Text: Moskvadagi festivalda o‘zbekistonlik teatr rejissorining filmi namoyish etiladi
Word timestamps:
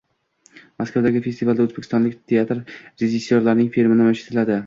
Moskvadagi 0.81 1.21
festivalda 1.25 1.67
o‘zbekistonlik 1.67 2.17
teatr 2.33 2.63
rejissorining 3.05 3.71
filmi 3.79 4.01
namoyish 4.01 4.25
etiladi 4.27 4.59